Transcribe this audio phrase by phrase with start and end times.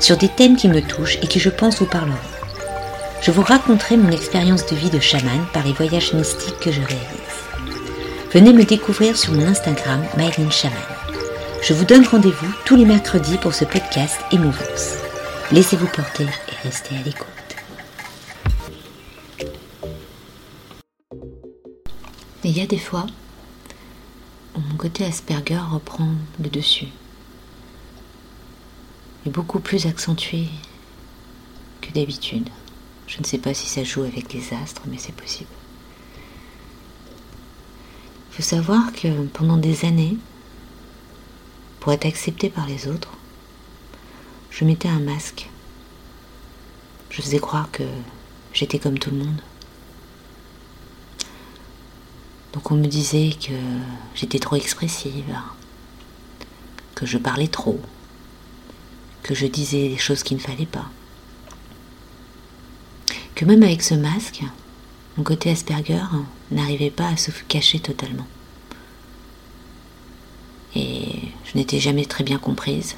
[0.00, 2.16] sur des thèmes qui me touchent et qui je pense vous parleront.
[3.22, 6.80] Je vous raconterai mon expérience de vie de chaman par les voyages mystiques que je
[6.80, 7.30] réalise.
[8.32, 10.50] Venez me découvrir sur mon Instagram Myline.
[11.62, 14.94] Je vous donne rendez-vous tous les mercredis pour ce podcast Émouvance.
[15.52, 17.26] Laissez-vous porter et restez à l'écoute.
[22.42, 23.04] Il y a des fois
[24.56, 26.08] où mon côté Asperger reprend
[26.42, 26.88] le dessus
[29.26, 30.46] est beaucoup plus accentué
[31.80, 32.48] que d'habitude.
[33.06, 35.50] Je ne sais pas si ça joue avec les astres, mais c'est possible.
[38.30, 40.16] Il faut savoir que pendant des années,
[41.80, 43.12] pour être accepté par les autres,
[44.50, 45.48] je mettais un masque.
[47.10, 47.82] Je faisais croire que
[48.52, 49.42] j'étais comme tout le monde.
[52.52, 53.54] Donc on me disait que
[54.14, 55.36] j'étais trop expressive,
[56.94, 57.80] que je parlais trop,
[59.22, 60.86] que je disais des choses qu'il ne fallait pas.
[63.34, 64.42] Que même avec ce masque,
[65.16, 66.02] mon côté Asperger
[66.50, 68.26] n'arrivait pas à se cacher totalement.
[70.74, 71.08] Et
[71.44, 72.96] je n'étais jamais très bien comprise.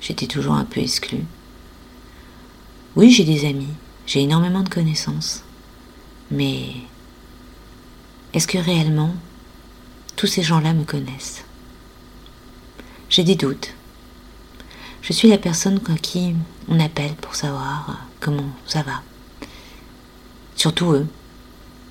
[0.00, 1.24] J'étais toujours un peu exclue.
[2.96, 3.74] Oui, j'ai des amis,
[4.06, 5.42] j'ai énormément de connaissances.
[6.30, 6.72] Mais
[8.32, 9.14] est-ce que réellement
[10.16, 11.44] tous ces gens-là me connaissent?
[13.08, 13.74] J'ai des doutes.
[15.02, 16.34] Je suis la personne à qui
[16.68, 19.02] on appelle pour savoir comment ça va.
[20.56, 21.06] Surtout eux,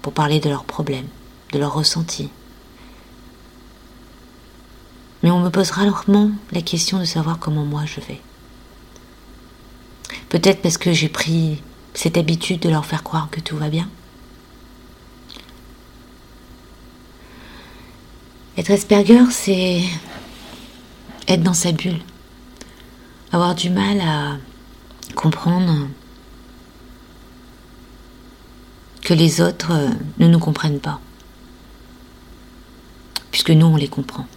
[0.02, 1.08] pour parler de leurs problèmes,
[1.52, 2.30] de leurs ressentis.
[5.24, 8.22] Mais on me posera rarement la question de savoir comment moi je vais.
[10.30, 11.62] Peut-être parce que j'ai pris
[11.94, 13.90] cette habitude de leur faire croire que tout va bien.
[18.56, 19.82] Être Asperger, c'est
[21.28, 22.02] être dans sa bulle
[23.32, 24.38] avoir du mal à
[25.16, 25.88] comprendre
[29.02, 31.00] que les autres euh, ne nous comprennent pas,
[33.32, 34.28] puisque nous, on les comprend,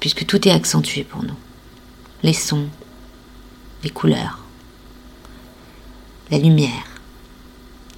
[0.00, 1.36] puisque tout est accentué pour nous,
[2.22, 2.68] les sons,
[3.82, 4.40] les couleurs,
[6.30, 6.84] la lumière,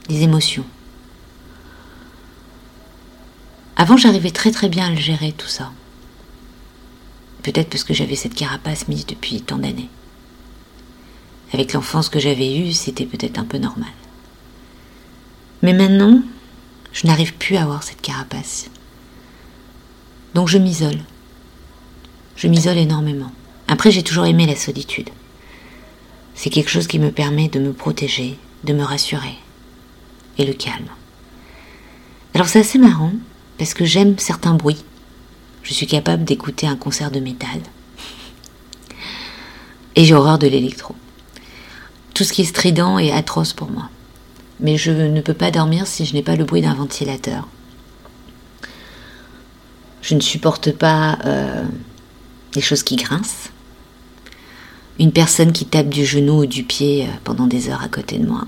[0.08, 0.66] les émotions.
[3.76, 5.72] Avant, j'arrivais très très bien à le gérer tout ça.
[7.43, 9.89] Peut-être parce que j'avais cette carapace mise depuis tant d'années.
[11.53, 13.91] Avec l'enfance que j'avais eue, c'était peut-être un peu normal.
[15.62, 16.23] Mais maintenant,
[16.93, 18.71] je n'arrive plus à avoir cette carapace.
[20.34, 20.99] Donc je m'isole.
[22.37, 23.33] Je m'isole énormément.
[23.69, 25.11] Après, j'ai toujours aimé la solitude.
[26.34, 29.37] C'est quelque chose qui me permet de me protéger, de me rassurer.
[30.39, 30.89] Et le calme.
[32.34, 33.12] Alors c'est assez marrant,
[33.59, 34.84] parce que j'aime certains bruits
[35.62, 37.60] je suis capable d'écouter un concert de métal.
[39.97, 40.94] Et j'ai horreur de l'électro.
[42.15, 43.88] Tout ce qui est strident est atroce pour moi.
[44.60, 47.49] Mais je ne peux pas dormir si je n'ai pas le bruit d'un ventilateur.
[50.03, 51.65] Je ne supporte pas euh,
[52.53, 53.50] des choses qui grincent.
[54.99, 58.19] Une personne qui tape du genou ou du pied euh, pendant des heures à côté
[58.19, 58.44] de moi.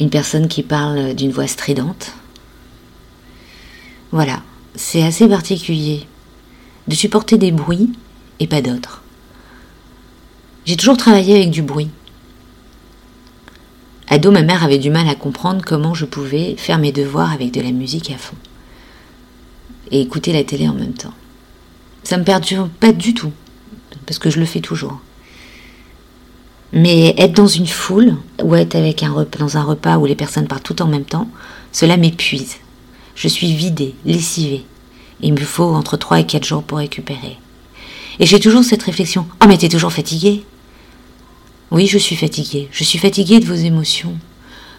[0.00, 2.12] Une personne qui parle d'une voix stridente.
[4.12, 4.42] Voilà,
[4.74, 6.06] c'est assez particulier
[6.86, 7.90] de supporter des bruits
[8.40, 9.02] et pas d'autres.
[10.64, 11.90] J'ai toujours travaillé avec du bruit.
[14.08, 17.52] Ado, ma mère avait du mal à comprendre comment je pouvais faire mes devoirs avec
[17.52, 18.36] de la musique à fond
[19.90, 21.14] et écouter la télé en même temps.
[22.04, 23.32] Ça me perturbe pas du tout,
[24.06, 24.98] parce que je le fais toujours.
[26.72, 30.48] Mais être dans une foule ou être avec un dans un repas où les personnes
[30.48, 31.28] partent tout en même temps,
[31.72, 32.56] cela m'épuise.
[33.18, 34.64] Je suis vidée, lessivée.
[35.20, 37.36] Il me faut entre 3 et 4 jours pour récupérer.
[38.20, 39.26] Et j'ai toujours cette réflexion.
[39.42, 40.44] Oh, mais t'es toujours fatiguée
[41.72, 42.68] Oui, je suis fatiguée.
[42.70, 44.16] Je suis fatiguée de vos émotions.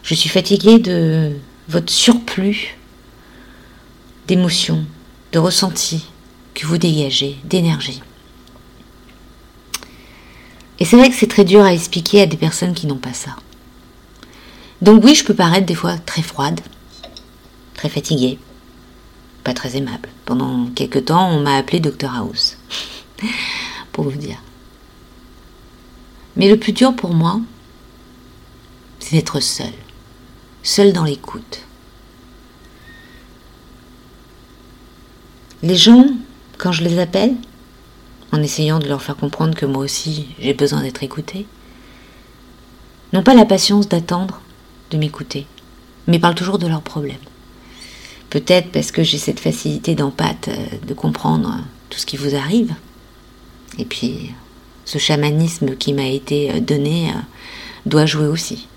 [0.03, 1.33] Je suis fatiguée de
[1.68, 2.77] votre surplus
[4.25, 4.85] d'émotions,
[5.33, 6.06] de ressentis
[6.53, 8.01] que vous dégagez, d'énergie.
[10.80, 13.13] Et c'est vrai que c'est très dur à expliquer à des personnes qui n'ont pas
[13.13, 13.35] ça.
[14.81, 16.62] Donc oui, je peux paraître des fois très froide,
[17.80, 18.38] très fatigué,
[19.46, 20.10] pas très aimable.
[20.26, 22.58] Pendant quelques temps, on m'a appelé Dr House,
[23.94, 24.44] pour vous dire.
[26.36, 27.40] Mais le plus dur pour moi,
[29.00, 29.72] c'est d'être seul,
[30.62, 31.62] seul dans l'écoute.
[35.64, 36.06] Les gens,
[36.58, 37.36] quand je les appelle,
[38.34, 41.48] en essayant de leur faire comprendre que moi aussi j'ai besoin d'être écouté,
[43.14, 44.42] n'ont pas la patience d'attendre
[44.92, 45.48] de m'écouter,
[46.08, 47.16] mais parlent toujours de leurs problèmes.
[48.30, 51.58] Peut-être parce que j'ai cette facilité d'empathe, euh, de comprendre
[51.90, 52.74] tout ce qui vous arrive.
[53.78, 54.31] Et puis,
[54.86, 57.20] ce chamanisme qui m'a été euh, donné euh,
[57.86, 58.68] doit jouer aussi.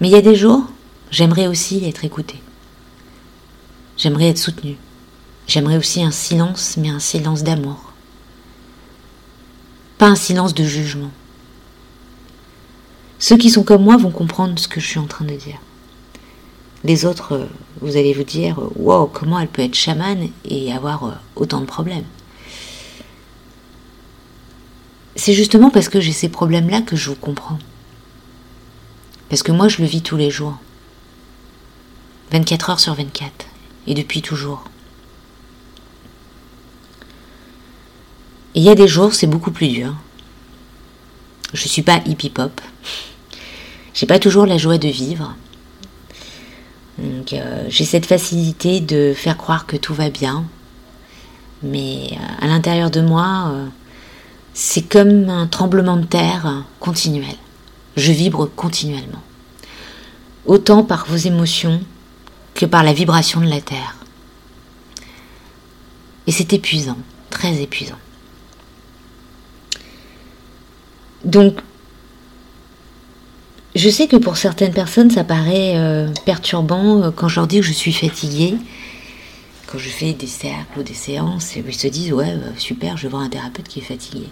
[0.00, 0.64] Mais il y a des jours,
[1.10, 2.40] j'aimerais aussi être écoutée.
[3.96, 4.76] J'aimerais être soutenue.
[5.46, 7.92] J'aimerais aussi un silence, mais un silence d'amour.
[9.96, 11.10] Pas un silence de jugement.
[13.18, 15.58] Ceux qui sont comme moi vont comprendre ce que je suis en train de dire.
[16.84, 17.46] Les autres, euh,
[17.80, 21.66] vous allez vous dire, wow, comment elle peut être chamane et avoir euh, autant de
[21.66, 22.04] problèmes
[25.14, 27.58] C'est justement parce que j'ai ces problèmes-là que je vous comprends.
[29.28, 30.56] Parce que moi, je le vis tous les jours.
[32.32, 33.46] 24 heures sur 24.
[33.86, 34.64] Et depuis toujours.
[38.54, 39.94] Et il y a des jours, c'est beaucoup plus dur.
[41.52, 42.60] Je suis pas hippie pop.
[43.94, 45.34] J'ai pas toujours la joie de vivre.
[46.98, 50.44] Donc euh, j'ai cette facilité de faire croire que tout va bien.
[51.62, 53.66] Mais euh, à l'intérieur de moi, euh,
[54.54, 57.36] c'est comme un tremblement de terre continuel.
[57.96, 59.22] Je vibre continuellement.
[60.46, 61.80] Autant par vos émotions
[62.54, 63.96] que par la vibration de la terre.
[66.26, 66.98] Et c'est épuisant,
[67.30, 67.98] très épuisant.
[71.24, 71.58] Donc,
[73.76, 77.60] je sais que pour certaines personnes, ça paraît euh, perturbant euh, quand je leur dis
[77.60, 78.54] que je suis fatiguée.
[79.66, 83.08] Quand je fais des cercles ou des séances, ils se disent Ouais, euh, super, je
[83.08, 84.28] voir un thérapeute qui est fatigué.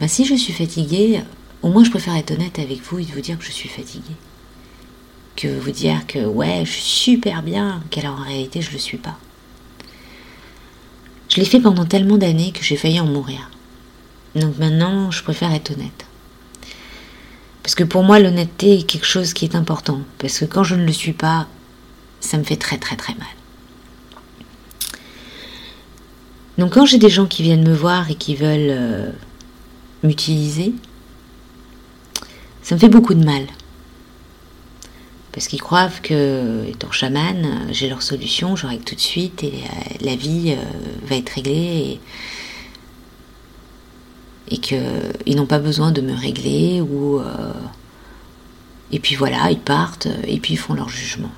[0.00, 1.22] Ben, si je suis fatiguée,
[1.62, 4.14] au moins je préfère être honnête avec vous et vous dire que je suis fatiguée.
[5.34, 8.78] Que vous dire que ouais, je suis super bien, qu'alors en réalité je ne le
[8.78, 9.18] suis pas.
[11.28, 13.50] Je l'ai fait pendant tellement d'années que j'ai failli en mourir.
[14.36, 16.05] Donc maintenant, je préfère être honnête.
[17.66, 19.98] Parce que pour moi, l'honnêteté est quelque chose qui est important.
[20.18, 21.48] Parce que quand je ne le suis pas,
[22.20, 23.26] ça me fait très très très mal.
[26.58, 29.10] Donc quand j'ai des gens qui viennent me voir et qui veulent euh,
[30.04, 30.74] m'utiliser,
[32.62, 33.42] ça me fait beaucoup de mal.
[35.32, 39.64] Parce qu'ils croient que, étant chaman, j'ai leur solution, je règle tout de suite et
[40.02, 41.98] la vie euh, va être réglée.
[44.48, 47.52] Et qu'ils n'ont pas besoin de me régler ou euh,
[48.92, 51.32] et puis voilà ils partent et puis ils font leur jugement.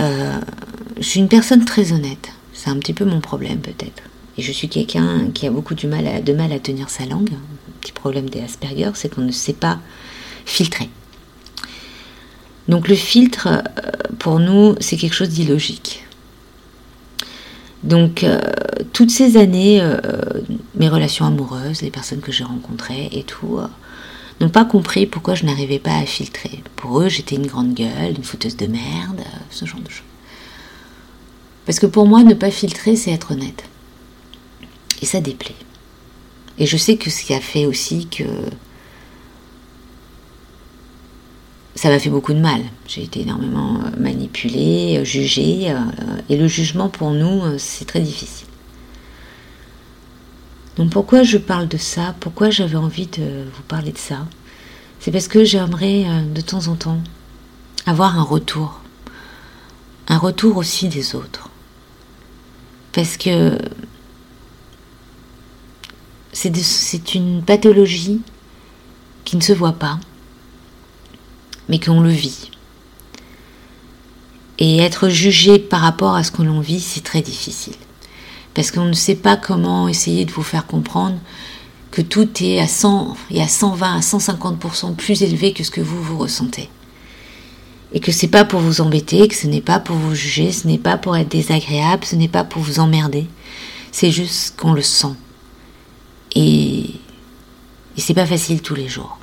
[0.00, 0.40] Euh,
[0.98, 2.30] je suis une personne très honnête.
[2.52, 4.02] C'est un petit peu mon problème peut-être.
[4.36, 7.32] Et je suis quelqu'un qui a beaucoup de mal à tenir sa langue.
[7.32, 9.80] Un petit problème des Asperger c'est qu'on ne sait pas
[10.44, 10.88] filtrer.
[12.68, 13.62] Donc le filtre euh,
[14.18, 16.04] pour nous c'est quelque chose d'illogique
[17.84, 18.40] donc, euh,
[18.92, 20.00] toutes ces années, euh,
[20.74, 23.66] mes relations amoureuses, les personnes que j'ai rencontrées et tout, euh,
[24.40, 26.62] n'ont pas compris pourquoi je n'arrivais pas à filtrer.
[26.76, 30.02] Pour eux, j'étais une grande gueule, une fouteuse de merde, ce genre de choses.
[31.66, 33.64] Parce que pour moi, ne pas filtrer, c'est être honnête.
[35.00, 35.54] Et ça déplaît.
[36.58, 38.24] Et je sais que ce qui a fait aussi que
[41.78, 42.60] ça m'a fait beaucoup de mal.
[42.88, 45.76] J'ai été énormément euh, manipulée, euh, jugée, euh,
[46.28, 48.48] et le jugement pour nous, c'est très difficile.
[50.76, 52.16] Donc pourquoi je parle de ça?
[52.18, 54.26] Pourquoi j'avais envie de vous parler de ça?
[54.98, 56.04] C'est parce que j'aimerais
[56.34, 56.98] de temps en temps
[57.86, 58.80] avoir un retour.
[60.08, 61.48] Un retour aussi des autres.
[62.92, 63.56] Parce que
[66.32, 68.20] c'est une pathologie
[69.24, 70.00] qui ne se voit pas,
[71.68, 72.50] mais qu'on le vit.
[74.58, 77.76] Et être jugé par rapport à ce que l'on vit, c'est très difficile.
[78.54, 81.16] Parce qu'on ne sait pas comment essayer de vous faire comprendre
[81.90, 85.80] que tout est à 100 et à 120, à 150% plus élevé que ce que
[85.80, 86.68] vous vous ressentez.
[87.92, 90.66] Et que c'est pas pour vous embêter, que ce n'est pas pour vous juger, ce
[90.66, 93.26] n'est pas pour être désagréable, ce n'est pas pour vous emmerder.
[93.92, 95.14] C'est juste qu'on le sent.
[96.34, 96.80] Et,
[97.96, 99.18] et c'est pas facile tous les jours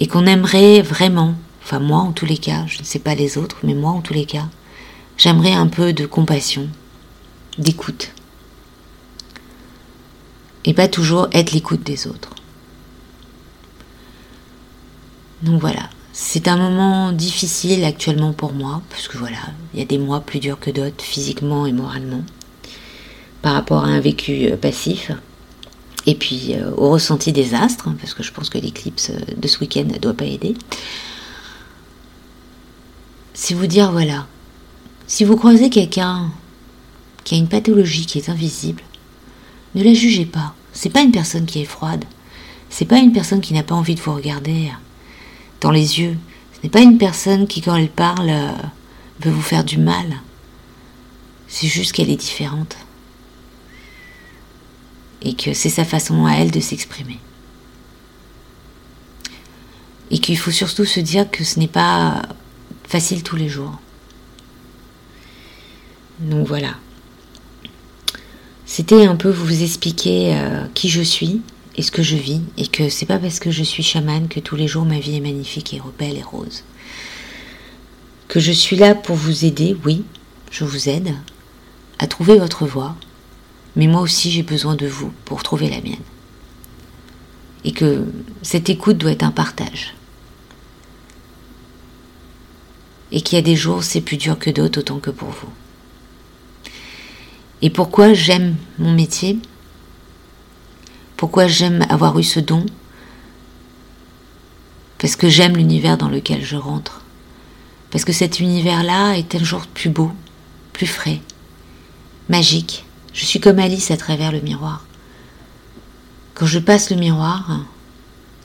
[0.00, 3.38] et qu'on aimerait vraiment, enfin moi en tous les cas, je ne sais pas les
[3.38, 4.48] autres, mais moi en tous les cas,
[5.18, 6.66] j'aimerais un peu de compassion,
[7.58, 8.12] d'écoute.
[10.64, 12.30] Et pas toujours être l'écoute des autres.
[15.42, 19.38] Donc voilà, c'est un moment difficile actuellement pour moi, parce que voilà,
[19.72, 22.24] il y a des mois plus durs que d'autres, physiquement et moralement.
[23.42, 25.12] par rapport à un vécu passif
[26.06, 29.58] et puis au ressenti des astres, hein, parce que je pense que l'éclipse de ce
[29.60, 30.54] week-end ne doit pas aider.
[33.34, 34.26] C'est vous dire voilà,
[35.06, 36.30] si vous croisez quelqu'un
[37.24, 38.82] qui a une pathologie qui est invisible,
[39.74, 40.54] ne la jugez pas.
[40.72, 42.04] C'est pas une personne qui est froide.
[42.70, 44.70] C'est pas une personne qui n'a pas envie de vous regarder
[45.60, 46.16] dans les yeux.
[46.52, 48.52] Ce n'est pas une personne qui, quand elle parle, euh,
[49.20, 50.20] veut vous faire du mal.
[51.48, 52.76] C'est juste qu'elle est différente.
[55.22, 57.18] Et que c'est sa façon à elle de s'exprimer.
[60.10, 62.22] Et qu'il faut surtout se dire que ce n'est pas
[62.84, 63.78] facile tous les jours.
[66.20, 66.74] Donc voilà.
[68.66, 71.40] C'était un peu vous expliquer euh, qui je suis
[71.76, 74.40] et ce que je vis, et que c'est pas parce que je suis chamane que
[74.40, 76.62] tous les jours ma vie est magnifique et belle et rose.
[78.28, 80.04] Que je suis là pour vous aider, oui,
[80.50, 81.14] je vous aide
[81.98, 82.96] à trouver votre voie,
[83.76, 85.96] mais moi aussi j'ai besoin de vous pour trouver la mienne.
[87.64, 88.06] Et que
[88.42, 89.94] cette écoute doit être un partage.
[93.12, 95.50] Et qu'il y a des jours c'est plus dur que d'autres autant que pour vous.
[97.62, 99.38] Et pourquoi j'aime mon métier?
[101.16, 102.64] Pourquoi j'aime avoir eu ce don?
[104.98, 107.02] Parce que j'aime l'univers dans lequel je rentre.
[107.90, 110.12] Parce que cet univers-là est un jour plus beau,
[110.72, 111.20] plus frais,
[112.28, 112.84] magique.
[113.12, 114.84] Je suis comme Alice à travers le miroir.
[116.34, 117.60] Quand je passe le miroir,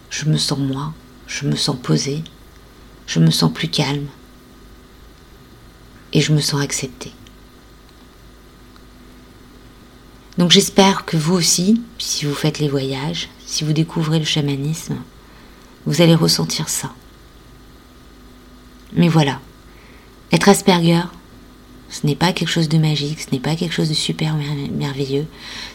[0.09, 0.93] je me sens moi,
[1.27, 2.23] je me sens posée,
[3.07, 4.07] je me sens plus calme
[6.13, 7.11] et je me sens acceptée.
[10.37, 14.97] Donc j'espère que vous aussi, si vous faites les voyages, si vous découvrez le chamanisme,
[15.85, 16.91] vous allez ressentir ça.
[18.93, 19.39] Mais voilà,
[20.31, 21.03] être Asperger,
[21.89, 24.35] ce n'est pas quelque chose de magique, ce n'est pas quelque chose de super
[24.71, 25.27] merveilleux,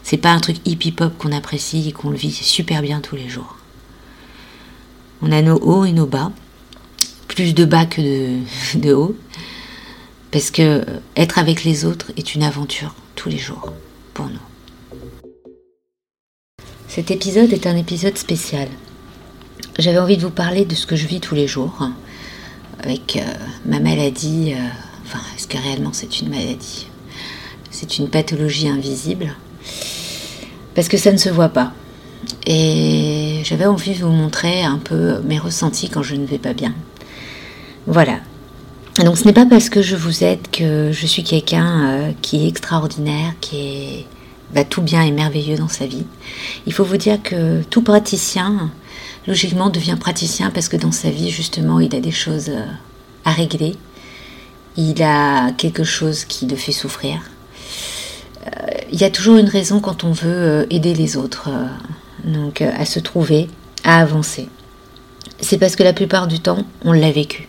[0.02, 3.16] c'est pas un truc hippie pop qu'on apprécie et qu'on le vit super bien tous
[3.16, 3.56] les jours.
[5.22, 6.32] On a nos hauts et nos bas,
[7.28, 8.00] plus de bas que
[8.76, 9.16] de, hauts,
[10.30, 10.84] parce que
[11.16, 13.72] être avec les autres est une aventure tous les jours
[14.14, 14.38] pour nous.
[16.88, 18.68] Cet épisode est un épisode spécial.
[19.78, 21.94] J'avais envie de vous parler de ce que je vis tous les jours hein,
[22.82, 23.20] avec euh,
[23.64, 24.54] ma maladie.
[24.54, 26.86] Euh, enfin, est-ce que réellement c'est une maladie?
[27.70, 29.34] C'est une pathologie invisible?
[30.74, 31.72] Parce que ça ne se voit pas.
[32.46, 36.52] Et j'avais envie de vous montrer un peu mes ressentis quand je ne vais pas
[36.52, 36.74] bien.
[37.86, 38.20] Voilà.
[38.98, 42.44] Donc ce n'est pas parce que je vous aide que je suis quelqu'un euh, qui
[42.44, 44.06] est extraordinaire, qui est
[44.52, 46.04] va tout bien et merveilleux dans sa vie.
[46.66, 48.70] Il faut vous dire que tout praticien,
[49.26, 52.64] logiquement, devient praticien parce que dans sa vie, justement, il a des choses euh,
[53.24, 53.76] à régler.
[54.76, 57.20] Il a quelque chose qui le fait souffrir.
[58.46, 58.50] Euh,
[58.92, 61.50] il y a toujours une raison quand on veut euh, aider les autres,
[62.24, 63.48] donc à se trouver,
[63.84, 64.48] à avancer.
[65.40, 67.48] C'est parce que la plupart du temps, on l'a vécu.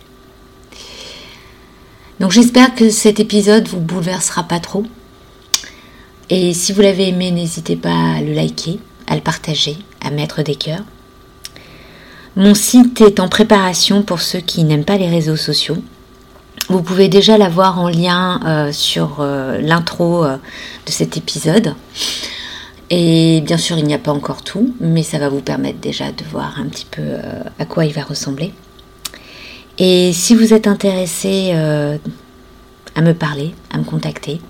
[2.20, 4.84] Donc j'espère que cet épisode vous bouleversera pas trop,
[6.34, 10.42] et si vous l'avez aimé, n'hésitez pas à le liker, à le partager, à mettre
[10.42, 10.84] des cœurs.
[12.36, 15.76] Mon site est en préparation pour ceux qui n'aiment pas les réseaux sociaux.
[16.68, 20.36] Vous pouvez déjà l'avoir en lien euh, sur euh, l'intro euh,
[20.86, 21.74] de cet épisode.
[22.90, 26.12] Et bien sûr, il n'y a pas encore tout, mais ça va vous permettre déjà
[26.12, 27.02] de voir un petit peu
[27.58, 28.52] à quoi il va ressembler.
[29.78, 34.42] Et si vous êtes intéressé à me parler, à me contacter,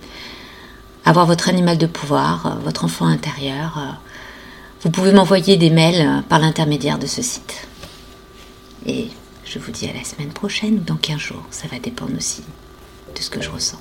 [1.05, 3.79] avoir votre animal de pouvoir, votre enfant intérieur,
[4.83, 7.69] vous pouvez m'envoyer des mails par l'intermédiaire de ce site.
[8.87, 9.07] Et
[9.45, 11.45] je vous dis à la semaine prochaine ou dans 15 jours.
[11.51, 12.43] Ça va dépendre aussi
[13.15, 13.81] de ce que je ressens.